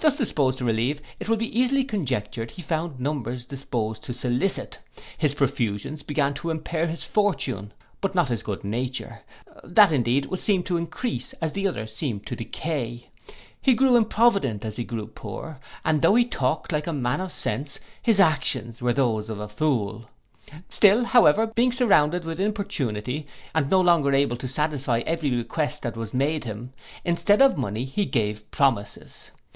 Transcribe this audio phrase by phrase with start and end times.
[0.00, 4.80] Thus disposed to relieve, it will be easily conjectured, he found numbers disposed to solicit:
[5.16, 9.20] his profusions began to impair his fortune, but not his good nature;
[9.62, 13.08] that, indeed, was seen to encrease as the other seemed to decay:
[13.62, 17.30] he grew improvident as he grew poor; and though he talked like a man of
[17.30, 20.10] sense, his actions were those of a fool.
[20.68, 25.96] Still, however, being surrounded with importunity, and no longer able to satisfy every request that
[25.96, 26.72] was made him,
[27.04, 29.30] instead of money he gave promises.